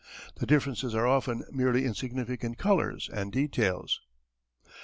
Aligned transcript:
The 0.39 0.47
differences 0.47 0.95
are 0.95 1.05
often 1.05 1.43
merely 1.51 1.85
insignificant 1.85 2.57
colours 2.57 3.07
and 3.13 3.31
details. 3.31 4.01